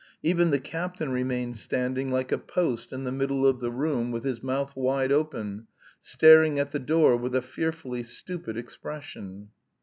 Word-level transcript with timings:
Even 0.23 0.49
the 0.49 0.57
captain 0.59 1.11
remained 1.11 1.57
standing 1.57 2.07
like 2.11 2.31
a 2.31 2.37
post 2.39 2.91
in 2.91 3.03
the 3.03 3.11
middle 3.11 3.45
of 3.45 3.59
the 3.59 3.69
room 3.69 4.09
with 4.11 4.23
his 4.23 4.41
mouth 4.41 4.75
wide 4.75 5.11
open, 5.11 5.67
staring 6.01 6.57
at 6.57 6.71
the 6.71 6.79
door 6.79 7.15
with 7.15 7.35
a 7.35 7.41
fearfully 7.43 8.01
stupid 8.01 8.57
expression. 8.57 9.49